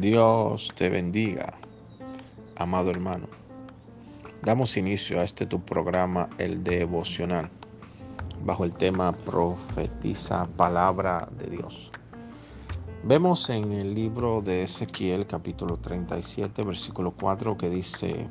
[0.00, 1.52] Dios te bendiga,
[2.56, 3.26] amado hermano.
[4.42, 7.50] Damos inicio a este tu programa, el devocional,
[8.42, 11.90] bajo el tema Profetiza Palabra de Dios.
[13.04, 18.26] Vemos en el libro de Ezequiel capítulo 37, versículo 4, que dice,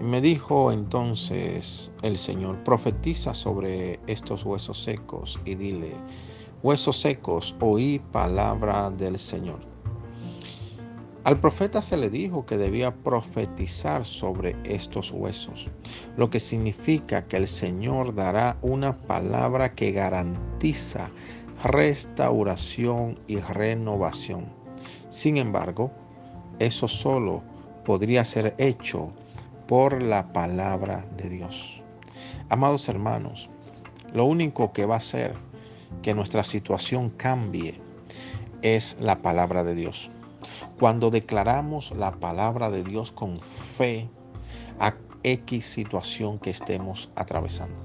[0.00, 5.92] me dijo entonces el Señor, profetiza sobre estos huesos secos y dile,
[6.64, 9.75] huesos secos, oí palabra del Señor.
[11.26, 15.68] Al profeta se le dijo que debía profetizar sobre estos huesos,
[16.16, 21.10] lo que significa que el Señor dará una palabra que garantiza
[21.64, 24.46] restauración y renovación.
[25.08, 25.90] Sin embargo,
[26.60, 27.42] eso solo
[27.84, 29.10] podría ser hecho
[29.66, 31.82] por la palabra de Dios.
[32.50, 33.50] Amados hermanos,
[34.12, 35.34] lo único que va a hacer
[36.02, 37.80] que nuestra situación cambie
[38.62, 40.12] es la palabra de Dios.
[40.78, 44.10] Cuando declaramos la palabra de Dios con fe
[44.78, 47.76] a X situación que estemos atravesando,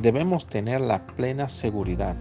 [0.00, 2.16] debemos tener la plena seguridad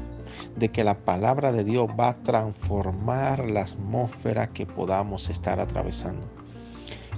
[0.58, 6.28] de que la palabra de Dios va a transformar la atmósfera que podamos estar atravesando.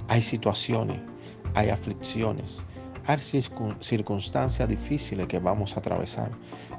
[0.06, 1.00] Hay situaciones,
[1.54, 2.62] hay aflicciones,
[3.06, 3.18] hay
[3.80, 6.32] circunstancias difíciles que vamos a atravesar,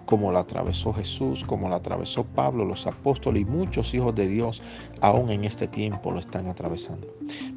[0.06, 4.61] como la atravesó Jesús, como la atravesó Pablo, los apóstoles y muchos hijos de Dios
[5.00, 7.08] aún en este tiempo lo están atravesando.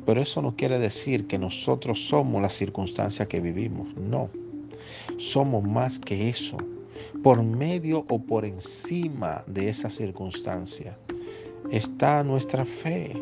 [0.07, 4.31] Pero eso no quiere decir que nosotros somos la circunstancia que vivimos, no.
[5.17, 6.57] Somos más que eso.
[7.23, 10.97] Por medio o por encima de esa circunstancia
[11.71, 13.21] está nuestra fe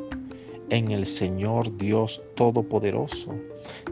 [0.70, 3.34] en el Señor Dios Todopoderoso,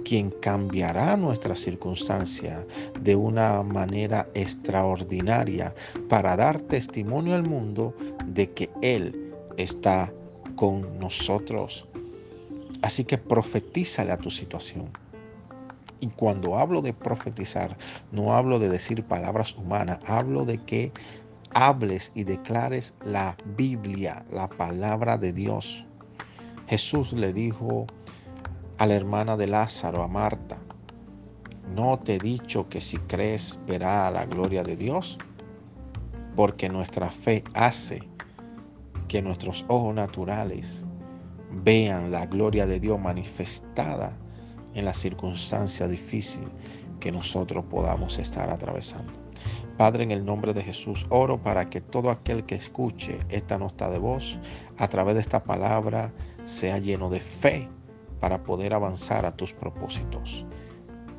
[0.04, 2.66] quien cambiará nuestra circunstancia
[3.00, 5.74] de una manera extraordinaria
[6.08, 7.94] para dar testimonio al mundo
[8.26, 10.12] de que Él está
[10.54, 11.88] con nosotros.
[12.82, 14.90] Así que profetízale a tu situación.
[16.00, 17.76] Y cuando hablo de profetizar,
[18.12, 20.92] no hablo de decir palabras humanas, hablo de que
[21.54, 25.86] hables y declares la Biblia, la palabra de Dios.
[26.68, 27.86] Jesús le dijo
[28.78, 30.58] a la hermana de Lázaro, a Marta,
[31.72, 35.16] ¿no te he dicho que si crees verá la gloria de Dios?
[36.34, 38.02] Porque nuestra fe hace
[39.06, 40.84] que nuestros ojos naturales
[41.52, 44.12] vean la gloria de Dios manifestada
[44.74, 46.48] en la circunstancia difícil
[46.98, 49.25] que nosotros podamos estar atravesando.
[49.76, 53.90] Padre, en el nombre de Jesús, oro para que todo aquel que escuche esta nota
[53.90, 54.38] de voz
[54.78, 56.12] a través de esta palabra
[56.44, 57.68] sea lleno de fe
[58.20, 60.46] para poder avanzar a tus propósitos.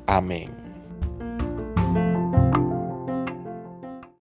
[0.06, 0.67] Amén.